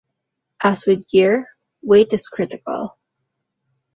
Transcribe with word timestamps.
As 0.63 0.87
with 0.87 1.07
gear, 1.07 1.47
weight 1.83 2.11
is 2.11 2.27
critical. 2.27 2.95